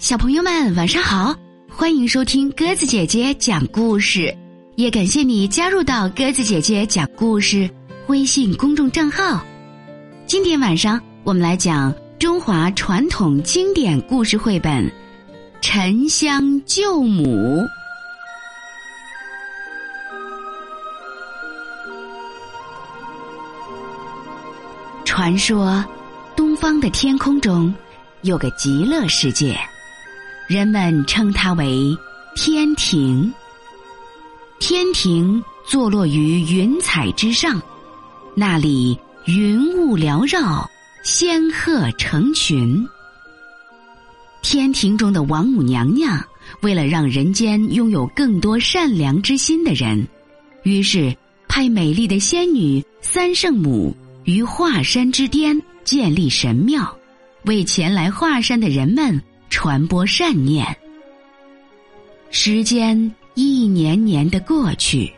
[0.00, 1.36] 小朋友们，晚上好！
[1.68, 4.34] 欢迎收听鸽子姐姐讲故事，
[4.76, 7.68] 也感谢你加入到鸽子姐姐讲故事
[8.06, 9.44] 微信公众账号。
[10.24, 14.82] 今天晚上我们来讲中华传统经典故事绘本
[15.60, 17.58] 《沉香救母》。
[25.04, 25.84] 传说，
[26.34, 27.72] 东方的天空中
[28.22, 29.54] 有个极乐世界，
[30.50, 31.96] 人们称它为
[32.34, 33.32] 天庭。
[34.58, 37.62] 天庭坐落于云彩之上，
[38.34, 40.68] 那里云雾缭绕，
[41.04, 42.84] 仙鹤成群。
[44.42, 46.20] 天庭中的王母娘娘
[46.62, 50.04] 为了让人间拥有更多善良之心的人，
[50.64, 53.96] 于是派美丽的仙女三圣母。
[54.24, 56.92] 于华山之巅建立神庙，
[57.44, 60.64] 为前来华山的人们传播善念。
[62.30, 65.12] 时间一年年的过去，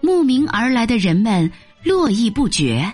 [0.00, 1.50] 慕名而来的人们
[1.82, 2.92] 络绎不绝。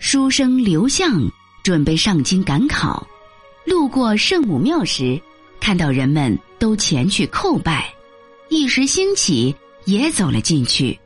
[0.00, 1.22] 书生刘向
[1.62, 3.06] 准备上京赶考，
[3.64, 5.20] 路过圣母庙时，
[5.60, 7.88] 看到人们都前去叩拜，
[8.48, 10.98] 一时兴起，也走了进去。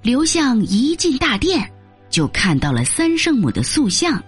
[0.00, 1.68] 刘向一进大殿。
[2.10, 4.22] 就看到了三圣母的塑像，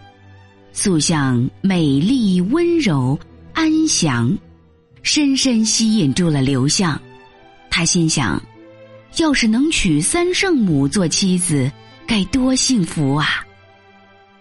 [0.72, 3.18] 塑像美丽温柔
[3.54, 4.36] 安详，
[5.02, 7.00] 深深吸引住了刘向。
[7.70, 8.42] 他心想，
[9.16, 11.70] 要是能娶三圣母做妻子，
[12.06, 13.46] 该多幸福啊！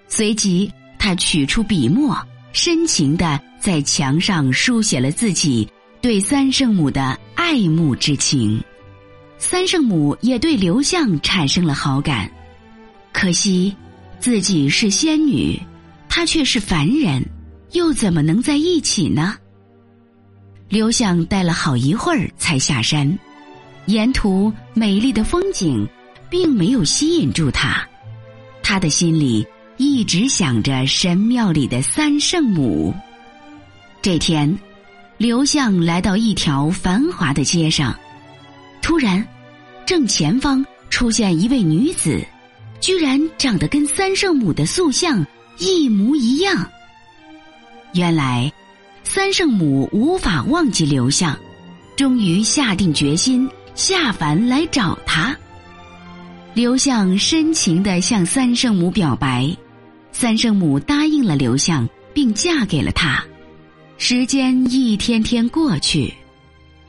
[0.08, 2.16] 随即，他取出笔墨，
[2.52, 5.68] 深情的在墙上书写了自己
[6.02, 8.62] 对三圣母的爱慕之情。
[9.38, 12.30] 三圣母也对刘向产生了好感。
[13.12, 13.76] 可惜，
[14.20, 15.60] 自己是仙女，
[16.10, 17.24] 她却是凡人，
[17.74, 19.36] 又怎么能在一起呢？
[20.70, 23.20] 刘向待了好一会儿才下山，
[23.86, 25.88] 沿途美丽的风景
[26.30, 27.88] 并没有吸引住他，
[28.64, 29.46] 他的心里
[29.78, 32.94] 一直想着神庙里的三圣母。
[34.02, 34.58] 这天，
[35.18, 37.96] 刘向来到一条繁华的街上，
[38.82, 39.24] 突然，
[39.86, 42.24] 正前方出现一位女子。
[42.80, 45.26] 居然长得跟三圣母的塑像
[45.58, 46.70] 一模一样。
[47.94, 48.52] 原来，
[49.04, 51.38] 三圣母无法忘记刘向，
[51.96, 55.36] 终于下定决心下凡来找他。
[56.54, 59.56] 刘向深情的向三圣母表白，
[60.12, 63.24] 三圣母答应了刘向，并嫁给了他。
[63.98, 66.14] 时间一天天过去，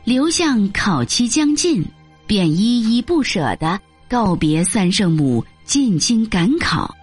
[0.05, 1.85] 刘向考期将近，
[2.27, 3.79] 便依依不舍的
[4.09, 5.45] 告别三圣母。
[5.67, 6.95] 进京赶考，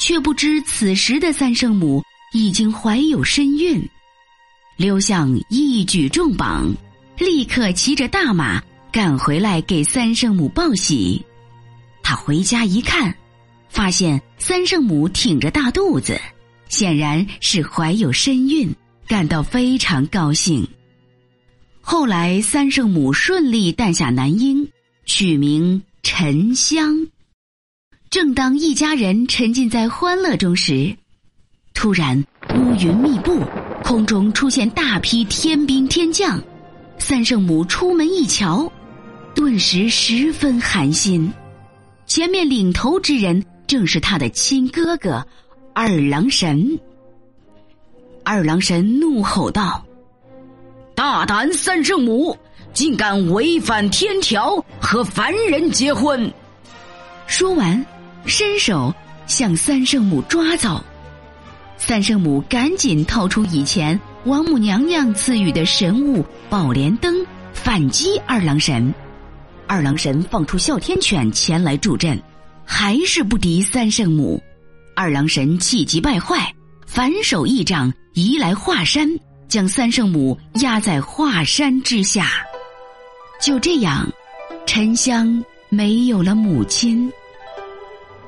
[0.00, 2.02] 却不知此时的三圣母
[2.32, 3.82] 已经怀有身孕。
[4.76, 6.72] 刘向一举重榜，
[7.18, 11.22] 立刻骑着大马赶回来给三圣母报喜。
[12.02, 13.14] 他回家一看，
[13.68, 16.20] 发现三圣母挺着大肚子，
[16.68, 18.74] 显然是怀有身孕，
[19.06, 20.66] 感到非常高兴。
[21.80, 24.66] 后来，三圣母顺利诞下男婴，
[25.04, 27.08] 取名沉香。
[28.08, 30.96] 正当一家人沉浸在欢乐中时，
[31.80, 32.22] 突然
[32.54, 33.40] 乌云密布，
[33.82, 36.38] 空中出现大批天兵天将。
[36.98, 38.70] 三圣母出门一瞧，
[39.34, 41.32] 顿时十分寒心。
[42.04, 45.26] 前面领头之人正是他的亲哥哥
[45.72, 46.78] 二郎神。
[48.24, 49.82] 二郎神怒吼道
[50.94, 52.36] ：“大胆三圣母，
[52.74, 56.30] 竟敢违反天条，和凡人结婚！”
[57.26, 57.82] 说完。
[58.26, 58.94] 伸手
[59.26, 60.84] 向三圣母抓走，
[61.82, 68.94] 三圣母赶紧掏出以前王母娘娘赐予的神物宝莲灯，反击二郎神。
[69.66, 72.20] 二郎神放出哮天犬前来助阵，
[72.66, 74.40] 还是不敌三圣母。
[74.94, 76.52] 二郎神气急败坏，
[76.86, 79.08] 反手一掌移来华山，
[79.48, 82.28] 将三圣母压在华山之下。
[83.40, 84.06] 就这样，
[84.66, 87.10] 沉香没有了母亲。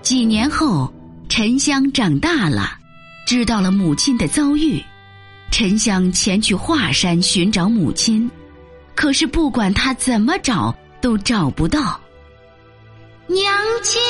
[0.01, 0.91] 几年后，
[1.29, 2.79] 沉香长大了，
[3.27, 4.83] 知道了母亲的遭遇。
[5.51, 8.31] 沉香前去华山寻找母亲，
[8.95, 12.01] 可是不管他怎么找，都找不到。
[13.27, 14.01] 娘亲，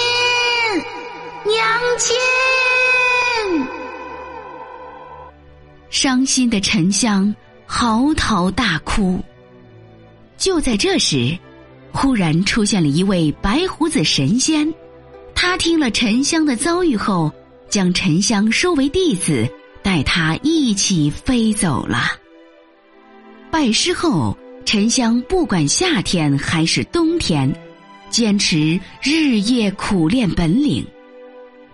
[1.44, 2.16] 娘亲！
[5.90, 7.34] 伤心的沉香
[7.66, 9.20] 嚎啕大哭。
[10.38, 11.36] 就在这时，
[11.92, 14.72] 忽然出现了一位白胡子神仙。
[15.34, 17.32] 他听了沉香的遭遇后，
[17.72, 19.48] 将沉香收为弟子，
[19.82, 22.02] 带他一起飞走了。
[23.50, 24.36] 拜师后，
[24.66, 27.50] 沉香不管夏天还是冬天，
[28.10, 30.86] 坚持日夜苦练本领，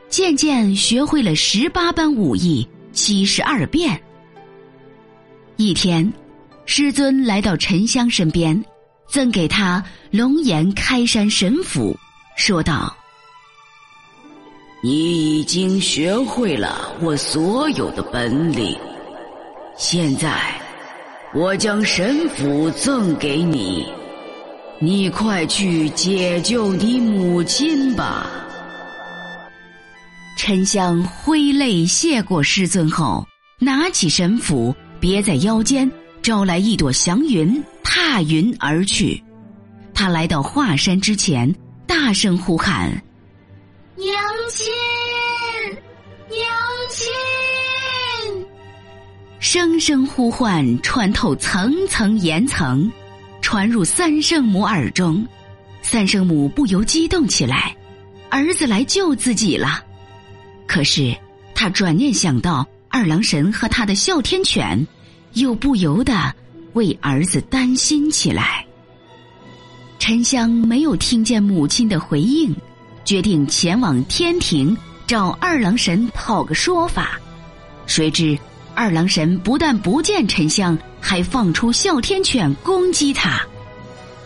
[0.08, 4.00] 渐渐学会了十八般武艺、七十二变。
[5.56, 6.12] 一天，
[6.64, 8.64] 师尊来到沉香身边，
[9.08, 11.98] 赠给他龙岩开山神斧，
[12.36, 12.96] 说道
[14.80, 18.76] ：“你已经学会了我所有的本领，
[19.76, 20.38] 现在。”
[21.34, 23.86] 我将神斧赠给你，
[24.80, 28.30] 你快去解救你母亲吧。
[30.38, 33.26] 沉香挥泪谢过师尊后，
[33.58, 35.90] 拿起神斧别在腰间，
[36.22, 39.22] 招来一朵祥云，踏云而去。
[39.92, 41.54] 他来到华山之前，
[41.86, 42.90] 大声呼喊
[44.50, 44.72] ：“亲，
[46.28, 46.40] 娘
[46.90, 47.06] 亲！”
[49.40, 52.90] 声声呼唤穿透层层岩层，
[53.40, 55.26] 传入三圣母耳中。
[55.80, 57.74] 三圣母不由激动起来，
[58.28, 59.82] 儿子来救自己了。
[60.66, 61.16] 可是
[61.54, 64.86] 他转念想到二郎神和他的哮天犬，
[65.34, 66.34] 又不由得
[66.74, 68.66] 为儿子担心起来。
[69.98, 72.54] 沉香没有听见母亲的回应，
[73.08, 74.76] 决定前往天庭
[75.06, 77.18] 找二郎神讨个说法。
[77.86, 78.38] 谁知。
[78.74, 83.40] 二郎神不但不见沉香，还放出哮天犬攻击他。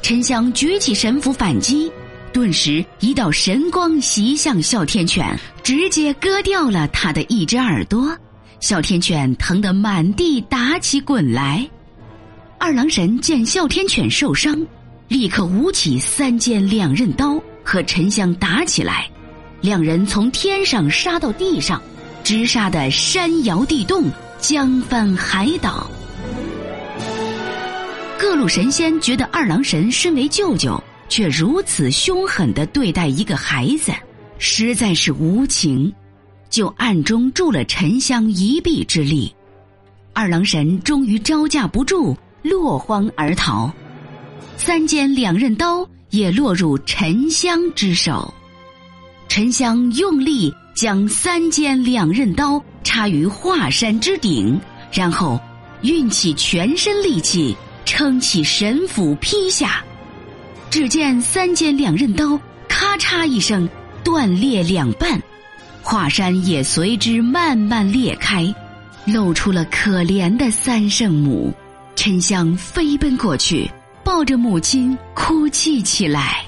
[0.03, 1.93] 沉香举起神斧反击，
[2.33, 8.13] 顿时一道神光袭向哮天犬，直接割掉了他的一只耳朵。
[8.59, 11.65] 哮天犬疼得满地打起滚来。
[12.59, 14.61] 二郎神见哮天犬受伤，
[15.07, 19.09] 立刻舞起三尖两刃刀和沉香打起来。
[19.61, 21.81] 两人从天上杀到地上，
[22.25, 24.05] 直杀得山摇地动。
[24.41, 25.89] 江翻海倒，
[28.19, 33.93] 各路神仙觉得二郎神身为舅舅，却如此凶狠的对待一个孩子，
[34.39, 35.95] 实在是无情，
[36.51, 39.33] 就暗中助了沉香一臂之力。
[40.13, 43.73] 二郎神终于招架不住，落荒而逃，
[44.57, 48.33] 三尖两刃刀也落入沉香之手。
[49.29, 52.63] 沉香用力将三尖两刃刀。
[52.85, 54.61] 插于华山之顶，
[54.93, 55.41] 然后
[55.83, 59.83] 运起全身力气，撑起神斧劈下。
[60.69, 62.39] 只见三尖两刃刀
[62.69, 63.69] 咔嚓一声
[64.03, 65.23] 断裂两半，
[65.81, 68.53] 华山也随之慢慢裂开，
[69.07, 71.55] 露出了可怜的三圣母。
[71.95, 73.71] 沉香飞奔过去，
[74.05, 76.45] 抱着母亲哭泣起来。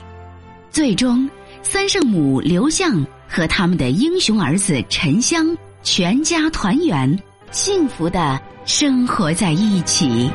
[0.71, 1.29] 最终，
[1.63, 5.57] 三圣母刘向和他们的英雄儿子沉香。
[5.83, 10.31] 全家团圆，幸福的生活在一起。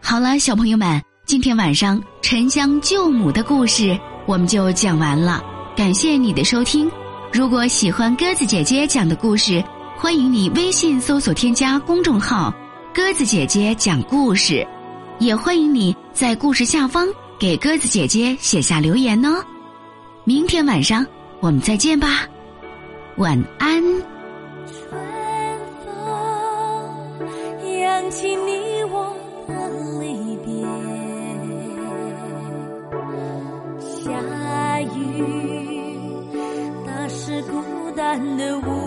[0.00, 5.42] 好了，小朋友们，今天晚上沉香救母的故事我们就讲完了。
[5.76, 6.88] 感谢你的收听。
[7.32, 9.60] 如果喜欢鸽子姐姐讲的故事，
[9.96, 12.54] 欢迎你微信搜索添加公众号
[12.94, 14.64] “鸽子姐姐讲故事”，
[15.18, 17.06] 也欢迎你在故事下方
[17.38, 19.42] 给鸽子姐姐写下留言哦。
[20.24, 21.06] 明天晚上
[21.40, 22.26] 我们再见吧。
[23.16, 23.82] 晚安。
[24.66, 24.80] 春
[25.84, 25.90] 风
[27.80, 29.14] 扬起你我
[29.48, 29.52] 的
[30.00, 30.50] 离别，
[33.80, 34.86] 下雨
[36.86, 37.52] 打湿孤
[37.96, 38.81] 单的我。